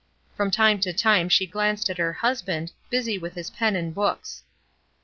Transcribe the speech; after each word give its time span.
From 0.35 0.49
time 0.49 0.79
to 0.79 0.93
time 0.93 1.29
she 1.29 1.45
glanced 1.45 1.87
at 1.87 1.99
her 1.99 2.11
husband, 2.11 2.71
busy 2.89 3.19
with 3.19 3.35
his 3.35 3.51
pen 3.51 3.75
and 3.75 3.89
his 3.89 3.93
books. 3.93 4.41